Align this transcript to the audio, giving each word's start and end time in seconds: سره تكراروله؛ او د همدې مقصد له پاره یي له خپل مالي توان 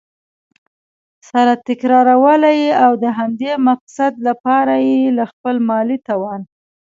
سره 1.29 1.53
تكراروله؛ 1.67 2.57
او 2.83 2.91
د 3.03 3.05
همدې 3.17 3.51
مقصد 3.69 4.13
له 4.25 4.33
پاره 4.43 4.75
یي 4.87 4.99
له 5.17 5.23
خپل 5.31 5.55
مالي 5.69 5.97
توان 6.07 6.41